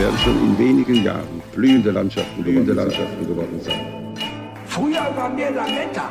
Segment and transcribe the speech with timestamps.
[0.00, 3.80] Werden schon in wenigen Jahren blühende Landschaften, blühende Landschaften geworden sein.
[4.64, 6.08] Früher waren wir Lametta.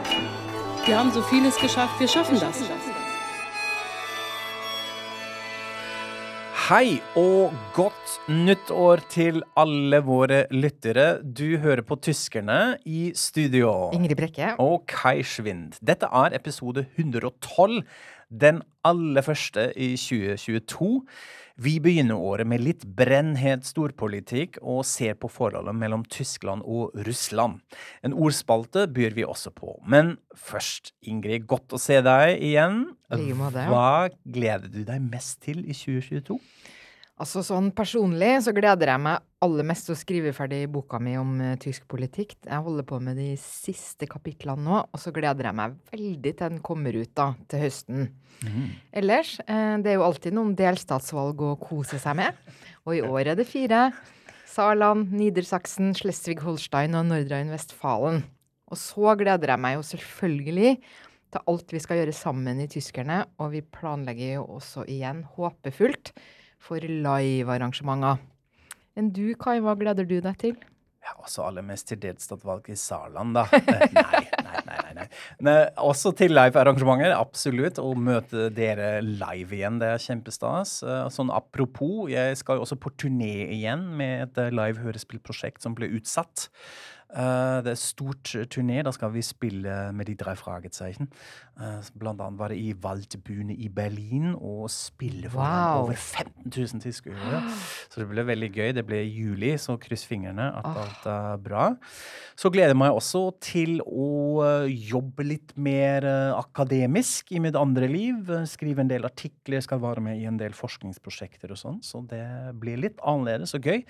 [0.85, 2.61] Wir haben so vieles geschafft, wir schaffen das.
[6.69, 11.23] Hei og godt nyttår til alle våre lyttere.
[11.23, 13.89] Du hører på Tyskerne i studio.
[13.91, 14.53] Ingrid Brekke.
[14.61, 15.81] Og Kai Schwind.
[15.81, 17.81] Dette er episode 112,
[18.29, 21.07] den aller første i 2022.
[21.59, 27.59] Vi begynner året med litt brennhet storpolitikk og ser på forholdet mellom Tyskland og Russland.
[28.05, 29.75] En ordspalte byr vi også på.
[29.83, 32.85] Men først, Ingrid, godt å se deg igjen.
[33.11, 36.39] Hva gleder du deg mest til i 2022?
[37.19, 41.17] Altså sånn personlig så gleder jeg meg aller mest til å skrive ferdig boka mi
[41.19, 42.37] om uh, tysk politikk.
[42.45, 46.53] Jeg holder på med de siste kapitlene nå, og så gleder jeg meg veldig til
[46.55, 48.07] den kommer ut da, til høsten.
[48.95, 52.39] Ellers, uh, det er jo alltid noen delstatsvalg å kose seg med.
[52.87, 53.89] Og i år er det fire.
[54.47, 58.23] Saarland, Nidersaksen, Schleswig-Holstein og Nordrhein-Westfalen.
[58.71, 60.75] Og så gleder jeg meg jo selvfølgelig
[61.35, 66.15] til alt vi skal gjøre sammen i Tyskerne, og vi planlegger jo også igjen håpefullt
[66.59, 68.19] for live-arrangementer.
[68.99, 70.57] Enn du, Kai, hva gleder du deg til?
[70.99, 73.45] Ja, også aller mest til delstatsvalget i Saarland, da.
[73.55, 74.63] Eh, Nei, nei, nei.
[74.67, 75.05] nei, nei.
[75.47, 77.79] Men også til live-arrangementer, absolutt.
[77.81, 80.75] Å møte dere live igjen, det er kjempestas.
[80.83, 85.63] Eh, Sånn apropos, jeg skal jo også på turné igjen med et eh, live hørespillprosjekt
[85.63, 86.49] som ble utsatt.
[87.09, 88.83] Eh, Det er stort turné.
[88.85, 91.07] Da skal vi spille med de drei Fragezeichen.
[91.59, 95.83] Eh, Blant annet var det i Waldbühne i Berlin, og spille for Wow.
[95.83, 97.41] over 15 000 tilskuere.
[97.89, 98.73] Så det ble veldig gøy.
[98.73, 100.83] Det ble i juli, så kryss fingrene at Ah.
[100.85, 101.75] alt er bra.
[102.37, 106.05] Så gleder jeg meg også til å eh, jobbe litt mer
[106.37, 108.25] akademisk i mitt andre liv.
[108.47, 111.79] Skrive en del artikler, skal være med i en del forskningsprosjekter og sånn.
[111.83, 112.23] Så det
[112.59, 113.83] blir litt annerledes og gøy.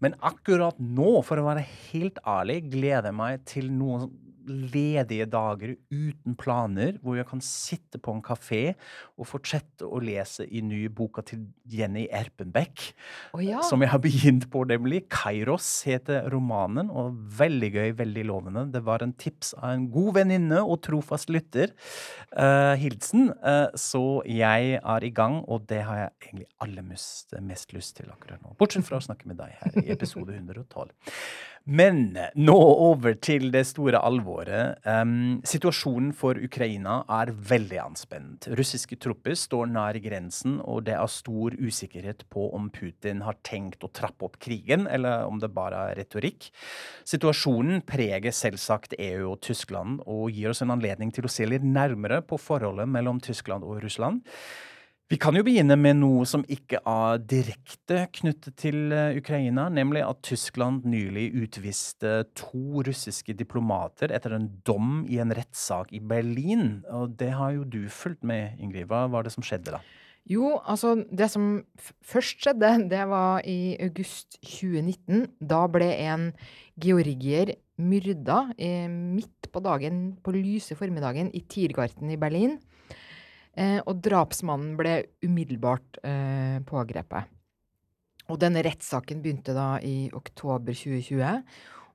[0.00, 4.10] Men akkurat nå, for å være helt ærlig, gleder meg til noen
[4.46, 8.60] ledige dager uten planer, hvor jeg kan sitte på en kafé
[9.16, 12.92] og fortsette å lese i nye boka til Jenny Erpenbeck.
[13.32, 13.62] oh, ja.
[13.66, 15.04] Som jeg har begynt på, nemlig.
[15.12, 18.66] Kairos heter romanen, og veldig gøy, veldig lovende.
[18.72, 21.74] Det var en tips av en god venninne og trofast lytter,
[22.36, 23.30] uh, Hilsen.
[23.42, 27.98] Uh, så jeg er i gang, og det har jeg egentlig aller mest, mest lyst
[28.00, 28.54] til akkurat nå.
[28.60, 30.92] Bortsett fra å snakke med deg her i episode 112.
[31.66, 34.78] Men nå over til det store alvoret.
[34.86, 38.46] Um, situasjonen for Ukraina er veldig anspent.
[38.54, 43.82] Russiske tropper står nær grensen, og det er stor usikkerhet på om Putin har tenkt
[43.82, 46.52] å trappe opp krigen, eller om det bare er retorikk.
[47.02, 51.66] Situasjonen preger selvsagt EU og Tyskland, og gir oss en anledning til å se litt
[51.66, 54.22] nærmere på forholdet mellom Tyskland og Russland.
[55.06, 60.00] Vi kan jo begynne med noe som ikke er direkte knyttet til eh, Ukraina, nemlig
[60.02, 66.80] at Tyskland nylig utviste to russiske diplomater etter en dom i en rettssak i Berlin.
[66.90, 68.88] Og det har jo du fulgt med, Ingrid.
[68.90, 69.82] Hva var det som skjedde da?
[70.26, 71.60] Jo, altså det som
[72.02, 75.28] først skjedde, det var i august 2019.
[75.38, 76.32] Da ble en
[76.82, 82.58] georgier myrda eh, midt på dagen, på lyse formiddagen, i Tiergarten i Berlin.
[83.56, 87.32] Eh, og drapsmannen ble umiddelbart eh, pågrepet.
[88.26, 91.42] Og denne rettssaken begynte da i oktober 2020,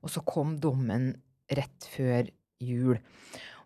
[0.02, 1.12] og så kom dommen
[1.52, 2.30] rett før
[2.62, 2.96] jul.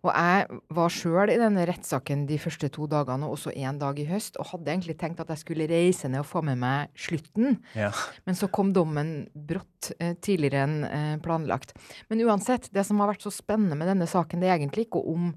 [0.05, 3.97] Og jeg var sjøl i denne rettssaken de første to dagene, og også én dag
[3.99, 6.93] i høst, og hadde egentlig tenkt at jeg skulle reise ned og få med meg
[7.07, 7.57] slutten.
[7.77, 7.89] Ja.
[8.27, 11.73] Men så kom dommen brått eh, tidligere enn eh, planlagt.
[12.11, 15.01] Men uansett, det som har vært så spennende med denne saken, det er egentlig ikke
[15.01, 15.31] om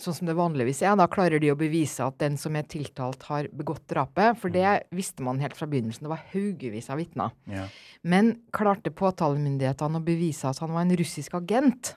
[0.00, 3.22] Sånn som det vanligvis er, da klarer de å bevise at den som er tiltalt,
[3.28, 4.38] har begått drapet.
[4.40, 6.06] For det visste man helt fra begynnelsen.
[6.06, 7.34] Det var haugevis av vitner.
[7.50, 7.66] Ja.
[8.02, 11.94] Men klarte påtalemyndighetene å bevise at han var en russisk agent?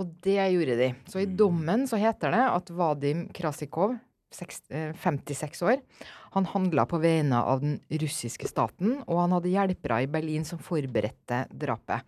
[0.00, 0.92] Og det gjorde de.
[1.10, 3.98] Så i dommen så heter det at Vadim Krasikov,
[4.70, 5.82] eh, 56 år,
[6.32, 10.62] han handla på vegne av den russiske staten, og han hadde hjelpere i Berlin som
[10.62, 12.06] forberedte drapet.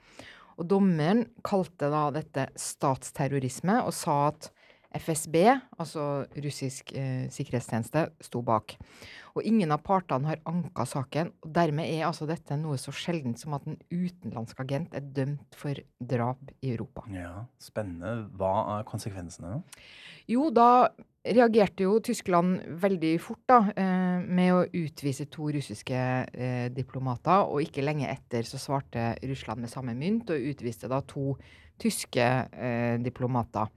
[0.57, 4.53] Og dommeren kalte da dette statsterrorisme, og sa at
[4.97, 5.37] FSB,
[5.81, 6.07] altså
[6.45, 8.77] russisk eh, sikkerhetstjeneste, sto bak.
[9.33, 13.41] Og ingen av partene har anka saken, og dermed er altså dette noe så sjeldent
[13.41, 17.07] som at en utenlandsk agent er dømt for drap i Europa.
[17.13, 18.29] Ja, Spennende.
[18.37, 19.63] Hva er konsekvensene?
[20.31, 20.91] Jo, da
[21.23, 27.63] reagerte jo Tyskland veldig fort da, eh, med å utvise to russiske eh, diplomater, og
[27.63, 31.37] ikke lenge etter så svarte Russland med samme mynt og utviste da to
[31.83, 33.71] tyske eh, diplomater.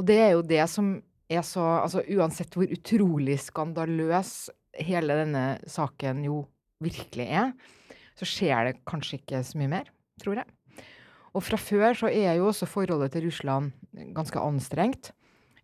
[0.00, 0.94] Og det er jo det som
[1.30, 4.48] er så Altså uansett hvor utrolig skandaløs
[4.80, 6.44] hele denne saken jo
[6.80, 7.50] virkelig er,
[8.16, 9.90] så skjer det kanskje ikke så mye mer,
[10.22, 10.86] tror jeg.
[11.36, 13.74] Og fra før så er jo også forholdet til Russland
[14.16, 15.10] ganske anstrengt.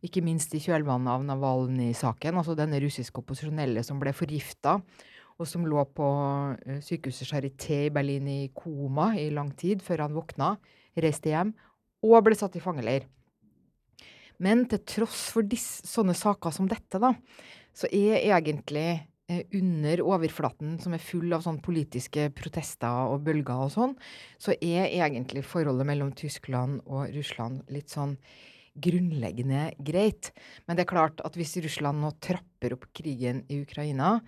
[0.04, 4.76] Ikke minst i kjølvannet av Navalnyj-saken, altså denne russiske opposisjonelle som ble forgifta,
[5.38, 6.10] og som lå på
[6.66, 10.56] eh, sykehuset Charité i Berlin i koma i lang tid før han våkna,
[10.98, 11.54] reiste hjem
[12.06, 13.06] og ble satt i fangeleir.
[14.42, 17.12] Men til tross for disse, sånne saker som dette, da,
[17.76, 18.88] så er egentlig
[19.28, 23.96] eh, under overflaten, som er full av sånn politiske protester og bølger og sånn,
[24.40, 28.16] så er egentlig forholdet mellom Tyskland og Russland litt sånn
[28.76, 30.32] grunnleggende greit.
[30.66, 34.18] Men det er klart at hvis Russland nå trapper opp krigen i Ukraina,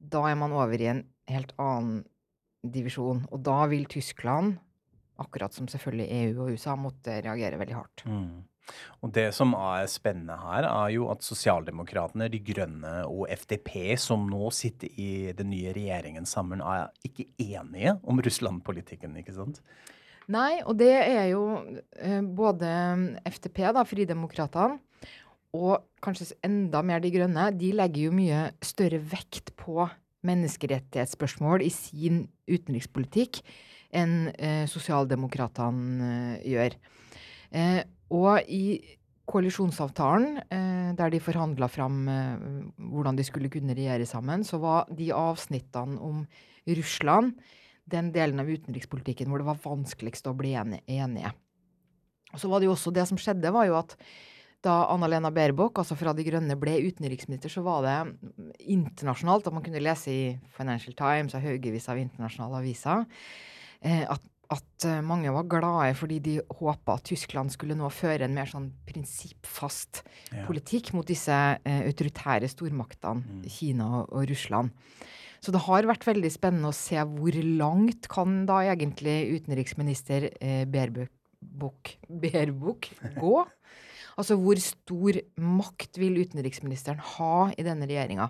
[0.00, 2.00] da er man over i en helt annen
[2.64, 3.26] divisjon.
[3.30, 4.56] Og da vil Tyskland,
[5.20, 8.04] akkurat som selvfølgelig EU og USA, måtte reagere veldig hardt.
[8.08, 8.40] Mm.
[9.04, 14.26] Og det som er spennende her, er jo at sosialdemokratene, De grønne og FDP, som
[14.30, 19.62] nå sitter i den nye regjeringen sammen, er ikke enige om Russland-politikken, ikke sant?
[20.30, 21.44] Nei, og det er jo
[21.98, 22.68] eh, både
[23.26, 24.78] FTP, da, Fridemokratene,
[25.56, 29.88] og kanskje enda mer De grønne, de legger jo mye større vekt på
[30.26, 33.40] menneskerettighetsspørsmål i sin utenrikspolitikk
[33.96, 36.76] enn eh, sosialdemokratene eh, gjør.
[37.50, 37.82] Eh,
[38.14, 38.80] og i
[39.30, 42.46] koalisjonsavtalen, eh, der de forhandla fram eh,
[42.90, 46.24] hvordan de skulle kunne regjere sammen, så var de avsnittene om
[46.66, 47.38] Russland
[47.90, 51.32] den delen av utenrikspolitikken hvor det var vanskeligst å bli enig- enige.
[52.30, 53.96] Og så var det jo også det som skjedde, var jo at
[54.64, 57.94] da Anna-Lena Baerbock, altså fra De Grønne, ble utenriksminister, så var det
[58.60, 60.24] internasjonalt, at man kunne lese i
[60.56, 63.06] Financial Times og haugevis av internasjonale aviser,
[63.80, 64.20] eh, at,
[64.50, 68.50] at eh, mange var glade fordi de håpa at Tyskland skulle nå føre en mer
[68.50, 70.02] sånn prinsippfast
[70.32, 70.44] Ja.
[70.46, 74.70] politikk mot disse eh, autoritære stormaktene, Kina og, og Russland.
[75.40, 80.64] Så det har vært veldig spennende å se hvor langt kan da egentlig utenriksminister eh,
[80.68, 81.14] Berbuk,
[83.22, 83.36] gå?
[84.20, 88.26] Altså hvor stor makt vil utenriksministeren ha i denne regjeringa?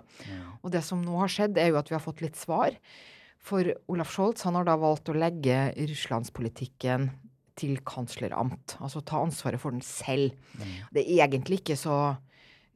[0.63, 2.77] Og det som nå har skjedd, er jo at vi har fått litt svar.
[3.41, 7.09] For Olaf Scholz han har da valgt å legge russlandspolitikken
[7.57, 8.77] til kansleramt.
[8.81, 10.35] Altså ta ansvaret for den selv.
[10.93, 11.97] Det er egentlig ikke så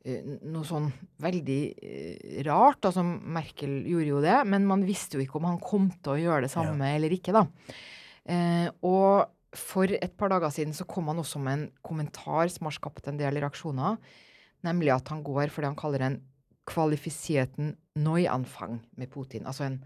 [0.06, 0.90] eh, noe sånn
[1.24, 2.82] veldig eh, rart.
[2.90, 6.20] Altså Merkel gjorde jo det, men man visste jo ikke om han kom til å
[6.22, 7.46] gjøre det samme eller ikke, da.
[8.26, 12.68] Eh, og for et par dager siden så kom han også med en kommentar som
[12.68, 14.02] har skapt en del reaksjoner,
[14.66, 16.20] nemlig at han går for det han kaller en
[16.66, 19.46] kvalifisierten neuanfang med Putin.
[19.46, 19.80] Altså en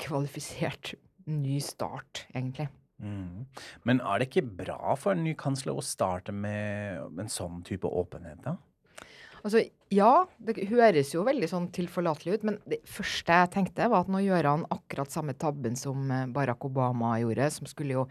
[0.00, 0.94] kvalifisert
[1.28, 2.68] ny start, egentlig.
[2.98, 3.46] Mm.
[3.86, 7.86] Men er det ikke bra for en ny kansler å starte med en sånn type
[7.86, 8.56] åpenhet, da?
[9.44, 9.62] Altså,
[9.94, 14.10] ja, det høres jo veldig sånn tilforlatelig ut, men det første jeg tenkte, var at
[14.12, 18.08] nå gjør han akkurat samme tabben som eh, Barack Obama gjorde, som skulle jo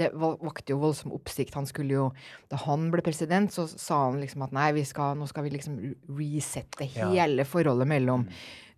[0.00, 1.54] Det vakte jo voldsom oppsikt.
[1.58, 2.06] Han skulle jo
[2.48, 5.54] Da han ble president, så sa han liksom at nei, vi skal, nå skal vi
[5.54, 5.78] liksom
[6.16, 8.26] resette hele forholdet mellom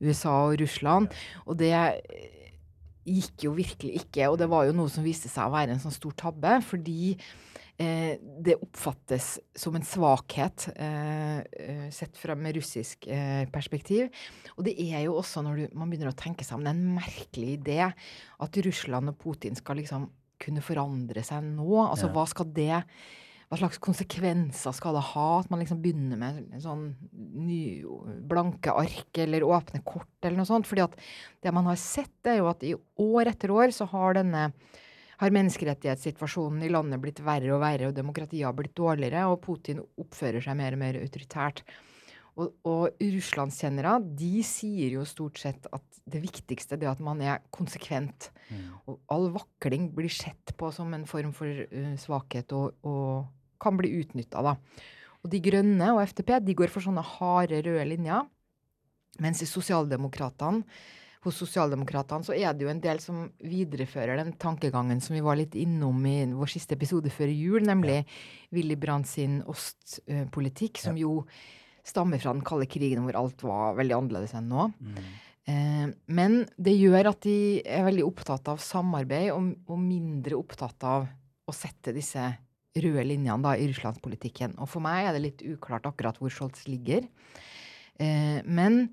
[0.02, 1.12] USA og Russland.
[1.46, 2.42] Og det eh,
[3.06, 5.82] gikk jo virkelig ikke, og det var jo noe som viste seg å være en
[5.82, 7.16] sånn stor tabbe, fordi
[7.82, 8.14] eh,
[8.46, 14.10] det oppfattes som en svakhet eh, eh, sett fra med russisk eh, perspektiv.
[14.56, 16.78] Og det er jo også, når du, man begynner å tenke seg om, det er
[16.78, 20.08] en merkelig idé at Russland og Putin skal liksom
[20.42, 21.68] kunne forandre seg nå.
[21.84, 22.14] Altså Ja.
[22.16, 22.84] hva skal det
[23.52, 27.82] hva slags konsekvenser skal det ha at man liksom begynner med sånn ny,
[28.24, 30.64] blanke ark eller åpne kort eller noe sånt?
[30.64, 30.96] Fordi at
[31.44, 32.72] det man har sett, er jo at i
[33.04, 34.46] år etter år så har denne
[35.22, 39.82] har menneskerettighetssituasjonen i landet blitt verre og verre, og demokratiet har blitt dårligere, og Putin
[40.02, 41.62] oppfører seg mer og mer autoritært.
[42.32, 47.20] Og, og russlandskjennere de sier jo stort sett at det viktigste det er at man
[47.22, 48.30] er konsekvent.
[48.88, 53.28] Og all vakling blir sett på som en form for uh, svakhet og, og
[53.62, 54.56] kan bli utnytta, da.
[55.22, 58.26] Og De Grønne og FTP de går for sånne harde, røde linjer.
[59.22, 60.64] Mens Sosialdemokratene
[61.22, 65.38] hos sosialdemokratene så er det jo en del som viderefører den tankegangen som vi var
[65.38, 68.00] litt innom i vår siste episode før jul, nemlig
[68.54, 71.20] Willy Brandt sin ostpolitikk, som jo
[71.86, 74.68] stammer fra den kalde krigen hvor alt var veldig annerledes enn nå.
[75.50, 77.36] Eh, men det gjør at de
[77.66, 81.08] er veldig opptatt av samarbeid, og, og mindre opptatt av
[81.46, 82.28] å sette disse
[82.82, 84.56] røde linjene da, i russlandspolitikken.
[84.62, 87.06] Og for meg er det litt uklart akkurat hvor Scholz ligger.
[88.00, 88.86] Eh, men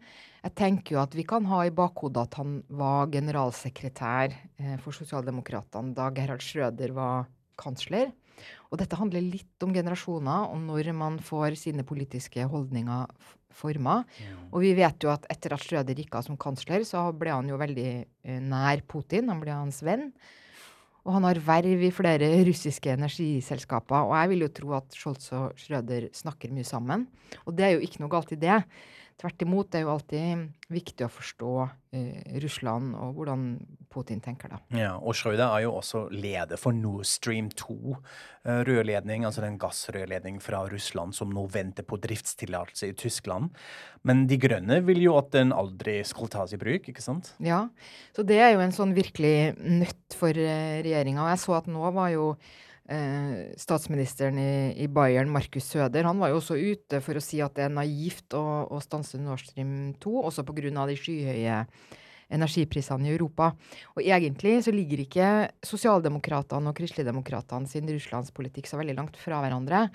[0.44, 4.96] jeg tenker jo at vi kan ha i bakhodet at han var generalsekretær eh, for
[4.96, 7.28] Sosialdemokratene da Gerhard Schrøder var
[7.60, 8.14] kansler.
[8.72, 13.10] Og dette handler litt om generasjoner, og når man får sine politiske holdninger
[13.60, 14.04] forma.
[14.54, 17.50] Og vi vet jo at etter at Schrøder gikk av som kansler, så ble han
[17.50, 19.32] jo veldig eh, nær Putin.
[19.32, 20.10] Han ble hans venn.
[21.08, 24.08] Og han har verv i flere russiske energiselskaper.
[24.08, 27.08] Og jeg vil jo tro at Scholz og Schrøder snakker mye sammen.
[27.46, 28.62] Og det er jo ikke noe galt i det.
[29.20, 31.54] Tvert imot, det er jo alltid viktig å forstå
[31.98, 33.42] eh, Russland og hvordan
[33.92, 34.60] Putin tenker, da.
[34.72, 37.98] Ja, og Schrøder er jo også leder for Nord Stream 2,
[38.46, 43.52] eh, rørledning, altså den gassrørledning fra Russland som nå venter på driftstillatelse i Tyskland.
[44.08, 47.34] Men De grønne vil jo at den aldri skal tas i bruk, ikke sant?
[47.44, 47.66] Ja,
[48.16, 51.26] så det er jo en sånn virkelig nøtt for eh, regjeringa.
[51.26, 52.32] Og jeg så at nå var jo
[52.92, 54.52] eh, statsministeren i,
[54.84, 57.74] i Bayern, Markus Søder, han var jo også ute for å si at det er
[57.74, 60.86] naivt å, å stanse Nord Stream 2, også pga.
[60.90, 61.64] de skyhøye
[62.30, 63.52] energiprisene i Europa.
[63.96, 65.30] Og egentlig så ligger ikke
[65.66, 69.88] sosialdemokratene og kristeligdemokratene sin russlandspolitikk så veldig langt fra hverandre.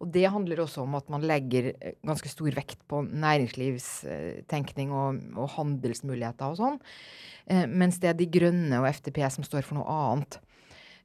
[0.00, 5.52] Og det handler også om at man legger ganske stor vekt på næringslivstenkning og, og
[5.58, 6.80] handelsmuligheter og sånn.
[7.50, 10.40] Eh, mens det er De Grønne og FDP som står for noe annet.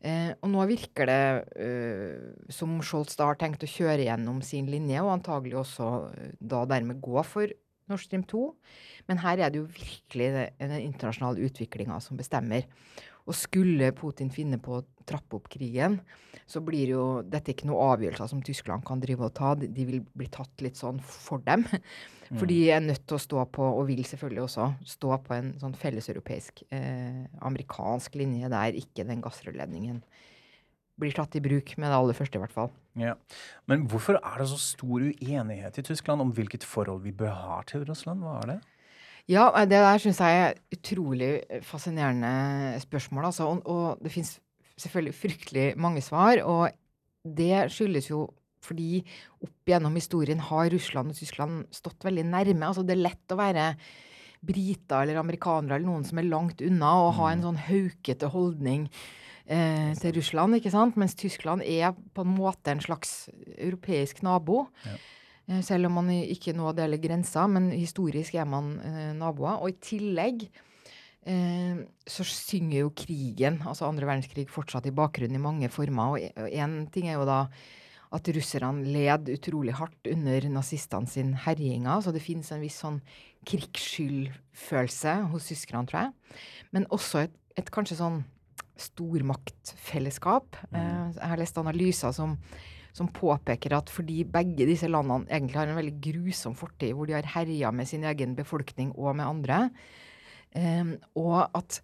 [0.05, 1.21] Eh, og nå virker det
[1.57, 6.35] eh, som Scholz da har tenkt å kjøre gjennom sin linje, og antagelig også eh,
[6.37, 7.53] da dermed gå for
[7.89, 8.43] Nord Stream 2.
[9.09, 12.67] Men her er det jo virkelig den internasjonale utviklinga som bestemmer.
[13.27, 15.99] Og skulle Putin finne på å trappe opp krigen,
[16.47, 19.53] så blir jo dette ikke noen avgjørelser som Tyskland kan drive og ta.
[19.59, 21.67] De vil bli tatt litt sånn for dem.
[22.35, 25.53] For de er nødt til å stå på, og vil selvfølgelig også stå på en
[25.61, 30.01] sånn felleseuropeisk, eh, amerikansk linje der ikke den gassrørledningen
[30.97, 32.71] blir tatt i bruk med det aller første, i hvert fall.
[32.97, 33.13] Ja.
[33.69, 37.59] Men hvorfor er det så stor uenighet i Tyskland om hvilket forhold vi bør ha
[37.69, 38.25] til Russland?
[38.25, 38.57] Hva er det?
[39.27, 43.51] Ja, eh, det der syns jeg er utrolig eh, fascinerende spørsmål, altså.
[43.51, 44.37] Og, og det fins
[44.77, 46.69] selvfølgelig fryktelig mange svar, og
[47.27, 48.27] det skyldes jo
[48.67, 49.01] fordi
[49.43, 52.67] opp gjennom historien har Russland og Tyskland stått veldig nærme.
[52.67, 53.69] Altså det er lett å være
[54.47, 58.87] briter eller amerikanere eller noen som er langt unna, og ha en sånn haukete holdning
[59.45, 60.97] eh, til Russland, ikke sant?
[60.99, 64.67] Mens Tyskland er på en måte en slags europeisk nabo.
[64.85, 64.99] Eh,
[65.63, 69.61] Selv om man ikke nå deler grenser, men historisk er man eh, naboer.
[69.63, 70.43] Og i tillegg
[71.23, 76.17] eh, så synger jo krigen, altså andre verdenskrig, fortsatt i bakgrunnen i mange former.
[76.17, 77.45] Og én ting er jo da
[78.15, 82.03] at russerne led utrolig hardt under nazistene sin herjinger.
[82.03, 83.01] Så det finnes en viss sånn
[83.47, 86.39] krigsskyldfølelse hos tyskerne, tror jeg.
[86.75, 88.25] Men også et, et kanskje sånn
[88.77, 90.59] stormaktfellesskap.
[90.71, 92.37] Eh, jeg har lest analyser som
[92.95, 97.17] som påpeker at fordi begge disse landene egentlig har en veldig grusom fortid, hvor de
[97.17, 99.61] har herja med sin egen befolkning og med andre,
[100.55, 101.81] eh, og at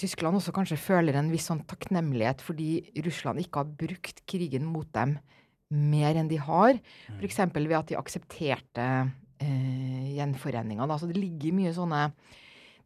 [0.00, 2.70] Tyskland også kanskje føler en viss sånn takknemlighet fordi
[3.04, 5.18] Russland ikke har brukt krigen mot dem
[5.70, 6.78] mer enn de har,
[7.18, 7.42] f.eks.
[7.54, 8.86] ved at de aksepterte
[9.38, 10.86] eh, gjenforeninga.
[10.86, 12.08] Altså, det ligger mye sånne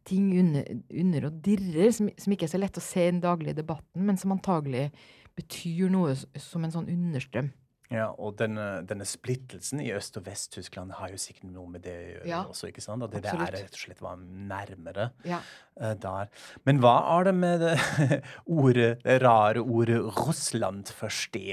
[0.05, 3.23] ting under, under og dirrer, som, som ikke er så lett å se i den
[3.23, 4.91] daglige debatten, men som antagelig
[5.35, 7.51] betyr noe som en sånn understrøm.
[7.93, 11.93] Ja, og denne, denne splittelsen i Øst- og Vest-Tyskland har jo sikkert noe med det
[11.93, 13.05] å gjøre Ja, også, ikke sant?
[13.05, 15.37] At det, det er rett og slett var nærmere Ja.
[15.77, 16.31] uh, der.
[16.65, 17.75] Men hva er det med det
[18.49, 21.45] ordet, det rare ordet Russland forstå?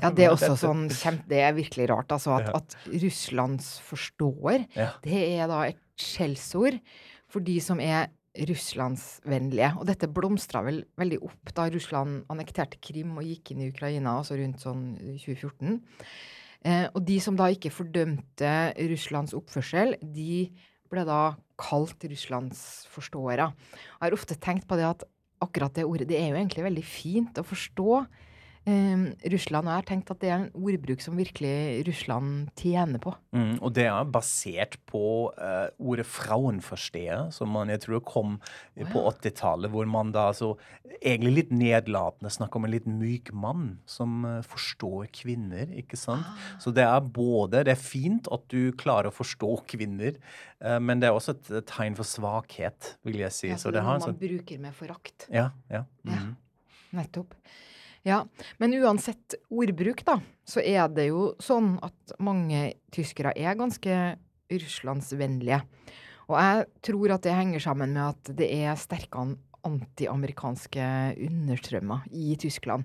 [0.00, 2.38] Ja, det er også sånn kjempe, Det er virkelig rart, altså.
[2.40, 4.94] At, at Russlands forstår, Ja.
[5.04, 6.80] det er da et skjellsord
[7.28, 9.70] for de som er russlandsvennlige.
[9.78, 14.18] Og dette blomstra vel veldig opp da Russland annekterte Krim og gikk inn i Ukraina,
[14.18, 14.86] altså rundt sånn
[15.22, 15.78] 2014.
[16.64, 18.52] Eh, og de som da ikke fordømte
[18.90, 20.48] Russlands oppførsel, de
[20.90, 23.50] ble da kalt Russlands forståere.
[23.52, 25.04] Jeg har ofte tenkt på det at
[25.44, 28.04] akkurat det ordet, det er jo egentlig veldig fint å forstå
[28.66, 29.68] eh, Russland.
[29.68, 33.14] Og jeg har tenkt at det er en ordbruk som virkelig Russland tjener på.
[33.36, 35.04] Mm, og det er basert på
[35.38, 38.38] eh, ordet 'frauenversteher', som man jeg tror kom
[38.74, 40.54] på 80-tallet, hvor man da altså
[41.02, 46.24] egentlig litt nedlatende snakker om en litt myk mann som eh, forstår kvinner, ikke sant?
[46.26, 46.58] Ah.
[46.62, 50.16] Så det er både Det er fint at du klarer å forstå kvinner,
[50.60, 53.48] eh, men det er også et, et tegn for svakhet, vil jeg si.
[53.52, 55.28] Ja, Så det det er har en man sånn bruker med forakt.
[55.30, 55.84] Ja, ja.
[56.04, 56.10] Ja.
[56.18, 56.34] mhm.
[56.94, 57.34] Nettopp.
[58.04, 58.26] Ja,
[58.60, 63.94] Men uansett ordbruk, da, så er det jo sånn at mange tyskere er ganske
[64.52, 65.62] russlandsvennlige.
[66.28, 70.84] Og jeg tror at det henger sammen med at det er sterke an- antiamerikanske
[71.24, 72.84] understrømmer i Tyskland.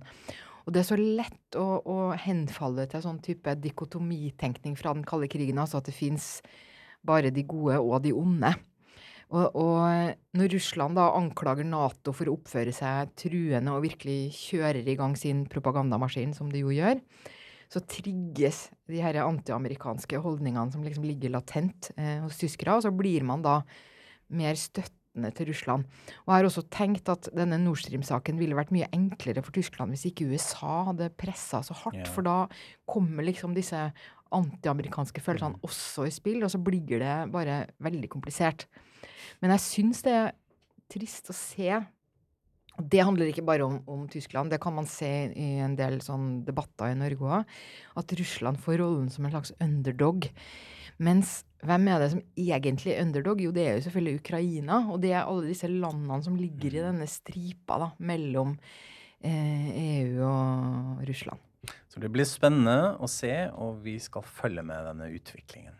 [0.65, 5.27] Og det er så lett å, å henfalle til sånn type dikotomitenkning fra den kalde
[5.31, 6.37] krigen, altså at det fins
[7.03, 8.53] bare de gode og de onde.
[9.29, 14.81] Og, og når Russland da anklager Nato for å oppføre seg truende og virkelig kjører
[14.81, 16.97] i gang sin propagandamaskin, som de jo gjør,
[17.69, 22.93] så trigges de her antiamerikanske holdningene som liksom ligger latent eh, hos tyskere, og så
[22.93, 23.59] blir man da
[24.33, 25.85] mer støttende til Russland.
[26.25, 29.93] Og jeg har også tenkt at denne Nord Stream-saken ville vært mye enklere for Tyskland
[29.93, 32.13] hvis ikke USA hadde pressa så hardt, yeah.
[32.13, 32.39] for da
[32.89, 33.91] kommer liksom disse
[34.35, 38.67] antiamerikanske følelsene også i spill, og så blir det bare veldig komplisert.
[39.41, 40.35] Men jeg syns det er
[40.89, 41.79] trist å se
[42.79, 45.99] og det handler ikke bare om, om Tyskland, det kan man se i en del
[46.03, 47.55] sånn debatter i Norge òg.
[47.99, 50.29] At Russland får rollen som en slags underdog.
[51.03, 53.43] Mens hvem er det som egentlig er underdog?
[53.43, 54.79] Jo, det er jo selvfølgelig Ukraina.
[54.93, 58.55] Og det er alle disse landene som ligger i denne stripa da, mellom
[59.19, 61.48] eh, EU og Russland.
[61.89, 65.75] Så det blir spennende å se, og vi skal følge med denne utviklingen.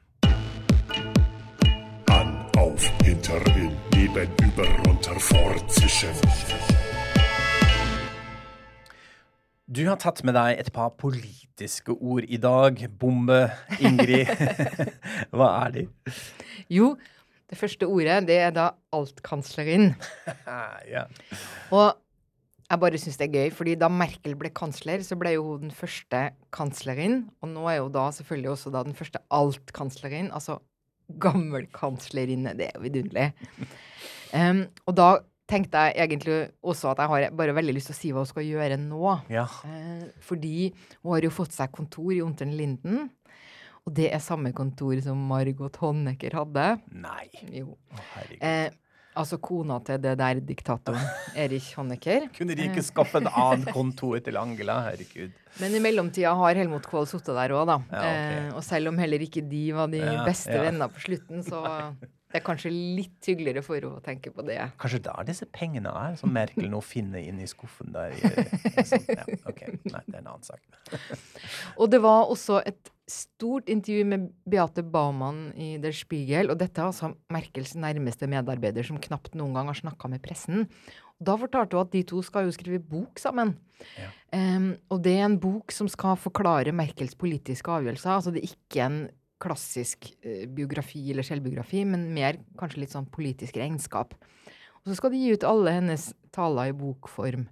[2.10, 6.16] An, auf, hinter, in, neben, über, runter, vor, zwischen.
[9.70, 12.80] Du har tatt med deg et par politiske ord i dag.
[13.00, 14.32] Bombe, Ingrid.
[15.36, 15.84] Hva er de?
[16.74, 16.96] Jo,
[17.50, 19.92] det første ordet, det er da altkanslerin.
[20.96, 21.06] ja.
[21.70, 21.94] Og
[22.70, 25.68] jeg bare syns det er gøy, fordi da Merkel ble kansler, så ble jo hun
[25.68, 26.22] den første
[26.54, 27.24] kanslerin.
[27.42, 30.60] Og nå er jo da selvfølgelig også da den første altkanslerin, altså
[31.24, 32.54] gammelkanslerinne.
[32.58, 33.32] Det er jo vidunderlig.
[34.38, 35.10] Um, og da
[35.50, 38.30] tenkte jeg egentlig også at jeg har bare veldig lyst til å si hva hun
[38.30, 39.16] skal gjøre nå.
[39.34, 39.48] ja.
[39.66, 40.70] Uh, fordi
[41.02, 43.08] hun har jo fått seg kontor i Untern Linden.
[43.88, 46.68] Og det er samme kontor som Margot Honecker hadde.
[46.94, 47.26] Nei.
[47.56, 47.74] Jo.
[47.90, 48.46] Å, herregud.
[48.46, 48.78] Eh,
[49.20, 51.04] altså kona til det der diktatoren,
[51.36, 52.28] Erich Honecker.
[52.38, 54.80] Kunne de ikke skaffe en annen kontor til Angela?
[54.88, 55.34] Herregud.
[55.60, 57.80] Men i mellomtida har Helmut Kohl sittet der òg, da.
[57.92, 58.38] Ja, okay.
[58.48, 60.64] eh, og selv om heller ikke de var de Ja, beste ja.
[60.70, 61.64] venner på slutten, så
[62.30, 64.60] det er kanskje litt hyggeligere for henne å tenke på det.
[64.80, 68.14] Kanskje der disse pengene er, som Merkel nå finner inn i skuffen der.
[68.14, 68.34] i-
[68.78, 69.08] liksom.
[69.10, 69.64] Ja, ok.
[69.90, 70.62] Nei, det er en annen sak.
[71.78, 76.82] Og det var også et stort intervju med Beate Baumann i Der Spiegel, og dette
[76.82, 80.68] er altså Merkels nærmeste medarbeider som knapt noen gang har snakka med pressen.
[81.20, 83.56] Og da fortalte hun at de to skal jo skrive bok sammen.
[84.00, 84.10] Ja.
[84.32, 88.14] Um, og det er en bok som skal forklare Merkels politiske avgjørelser.
[88.16, 89.00] Altså det er ikke en
[89.40, 94.16] klassisk uh, biografi eller selvbiografi, men mer kanskje litt sånn politisk regnskap.
[94.84, 97.48] Og så skal de gi ut alle hennes taler i bokform.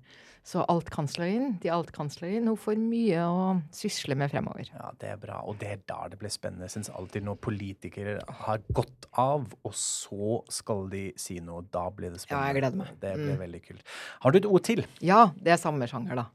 [0.48, 3.40] Så altkanslerin, de altkanslerin, hun får mye å
[3.76, 4.70] sysle med fremover.
[4.72, 5.42] Ja, det er bra.
[5.44, 6.70] Og det er da det blir spennende.
[6.70, 8.14] Jeg syns alltid når politikere
[8.46, 12.48] har gått av, og så skal de si noe, da blir det spennende.
[12.48, 12.94] Ja, jeg gleder meg.
[13.02, 13.42] Det blir Mm.
[13.44, 13.84] veldig kult.
[14.24, 14.86] Har du et ord til?
[15.02, 16.26] Ja, det er samme sjanger, da.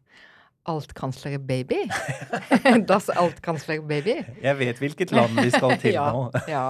[0.71, 1.81] Altkansler baby.
[2.91, 4.15] das Altkanslerbaby.
[4.45, 6.43] Jeg vet hvilket land vi skal til ja, nå.
[6.47, 6.65] ja.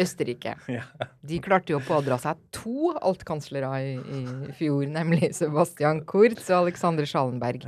[0.00, 0.54] Østerrike.
[0.72, 0.86] Ja.
[1.28, 6.62] De klarte jo å pådra seg to altkanslere i, i fjor, nemlig Sebastian Kurz og
[6.62, 7.66] Alexander Schallenberg.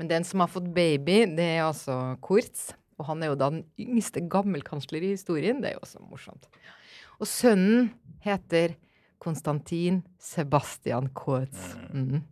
[0.00, 2.70] Men den som har fått baby, det er altså Kurz.
[2.96, 5.60] Og han er jo da den yngste gammelkansler i historien.
[5.60, 6.48] Det er jo også morsomt.
[7.20, 7.90] Og sønnen
[8.24, 8.78] heter
[9.22, 11.74] Konstantin Sebastian Kurz.
[11.92, 12.22] Mm.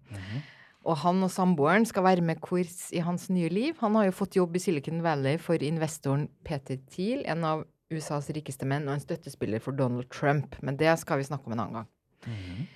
[0.88, 3.74] Og han og samboeren skal være med kurs i hans nye liv.
[3.82, 8.30] Han har jo fått jobb i Silicon Valley for investoren Peter Thiel, en av USAs
[8.32, 10.56] rikeste menn og en støttespiller for Donald Trump.
[10.64, 12.66] Men det skal vi snakke om en annen gang.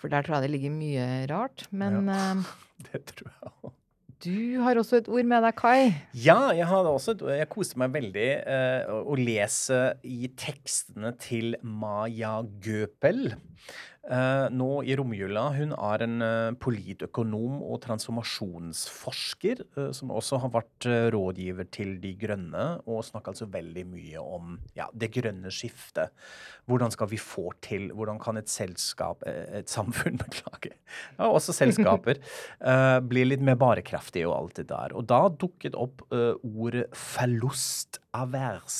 [0.00, 1.66] For der tror jeg det ligger mye rart.
[1.70, 2.30] Men ja,
[2.90, 3.72] Det tror jeg også.
[4.26, 5.94] du har også et ord med deg, Kai.
[6.12, 11.14] Ja, jeg har også et- Jeg koste meg veldig eh, å å lese i tekstene
[11.20, 13.36] til Maya Göpel.
[14.10, 15.48] Eh, nå i romjula.
[15.56, 22.12] Hun er en eh, politøkonom og transformasjonsforsker, eh, som også har vært rådgiver til De
[22.20, 26.14] grønne, og snakker altså veldig mye om ja, det grønne skiftet.
[26.70, 30.76] Hvordan skal vi få til Hvordan kan et selskap, et samfunn, beklager,
[31.16, 32.20] ja, også selskaper,
[33.10, 34.94] bli litt mer bærekraftige og alt det der.
[34.98, 38.78] Og da dukket opp ordet ordet forlustavers.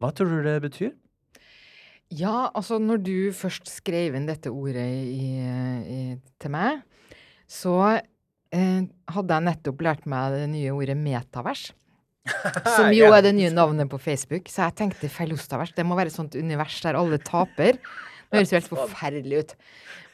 [0.00, 0.92] Hva tror du det betyr?
[2.16, 5.98] Ja, altså når du først skrev inn dette ordet i, i,
[6.40, 6.80] til meg,
[7.50, 11.68] så eh, hadde jeg nettopp lært meg det nye ordet metavers.
[12.76, 14.48] Som jo er det nye navnet på Facebook.
[14.50, 15.74] Så jeg tenkte feilostavers.
[15.76, 17.78] Det må være et sånt univers der alle taper.
[18.30, 19.56] Det høres jo helt forferdelig ut.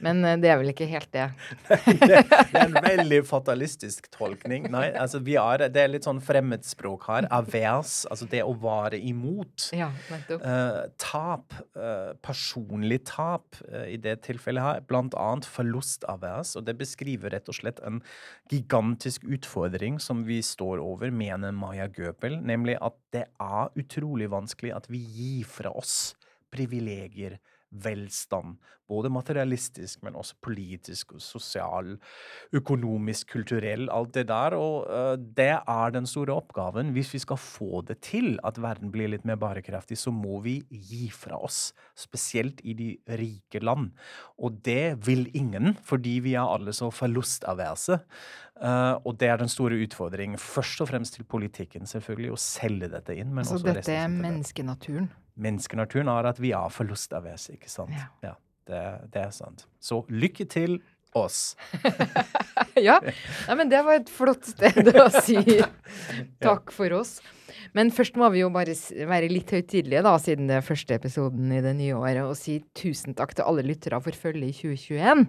[0.03, 1.29] Men eh, det er vel ikke helt det.
[2.03, 4.67] det er en veldig fatalistisk tolkning.
[4.73, 7.29] Nei, altså vi er, Det er litt sånn fremmedspråk her.
[7.33, 9.71] Avers, altså det å være imot.
[9.77, 9.93] Ja.
[10.13, 16.53] Eh, tap, Uh, personlig tap uh, i det tilfellet her, blant annet forlustavers.
[16.59, 18.01] Og det beskriver rett og slett en
[18.53, 24.75] gigantisk utfordring som vi står over, mener Maya Göpel, nemlig at det er utrolig vanskelig
[24.77, 26.13] at vi gir fra oss
[26.53, 27.39] privilegier
[27.73, 28.59] velstand.
[28.93, 31.95] Både materialistisk, men også politisk, og sosial,
[32.53, 34.57] økonomisk, kulturell, alt det der.
[34.59, 36.93] Og uh, det er den store oppgaven.
[36.97, 40.59] Hvis vi skal få det til, at verden blir litt mer bærekraftig, så må vi
[40.69, 41.71] gi fra oss.
[41.99, 43.91] Spesielt i de rike land.
[44.39, 48.01] Og det vil ingen, fordi vi er alle så forlustaverse.
[48.63, 50.39] Uh, og det er den store utfordringen.
[50.39, 53.33] Først og fremst til politikken, selvfølgelig, å selge dette inn.
[53.35, 55.11] Men Så dette er menneskenaturen.
[55.35, 57.97] menneskenaturen er at vi er forlustaverse, ikke sant?
[58.23, 58.37] Ja.
[58.71, 58.83] Det,
[59.15, 59.67] det er sant.
[59.83, 60.81] Så lykke til
[61.19, 61.55] oss.
[62.89, 62.99] ja.
[63.05, 65.39] Nei, men det var et flott sted å si
[66.47, 67.19] takk for oss.
[67.77, 68.75] Men først må vi jo bare
[69.09, 72.59] være litt høytidelige, da, siden det er første episoden i det nye året, og si
[72.77, 75.27] tusen takk til alle lyttere for følget i 2021.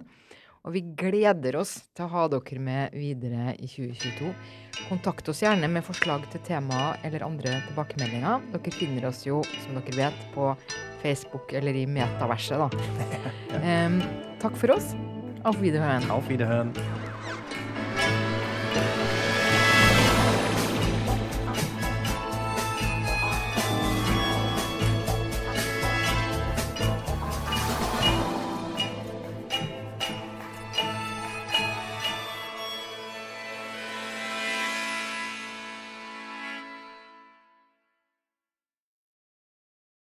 [0.64, 4.30] Og vi gleder oss til å ha dere med videre i 2022.
[4.88, 8.48] Kontakt oss gjerne med forslag til tema eller andre tilbakemeldinger.
[8.54, 10.54] Dere finner oss jo, som dere vet, på
[11.04, 13.20] Facebook eller i metaverset, da.
[13.68, 14.00] um,
[14.40, 14.94] takk for oss.
[15.44, 16.08] Auf Wiederhören.
[16.08, 16.72] Auf Wiederhören.